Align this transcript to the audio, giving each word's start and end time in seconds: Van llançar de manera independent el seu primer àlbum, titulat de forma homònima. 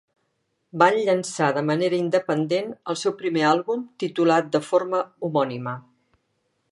Van 0.83 0.95
llançar 1.09 1.49
de 1.57 1.61
manera 1.67 1.99
independent 2.05 2.73
el 2.93 2.99
seu 3.03 3.15
primer 3.21 3.45
àlbum, 3.53 3.83
titulat 4.05 4.49
de 4.57 4.63
forma 4.71 5.05
homònima. 5.29 5.77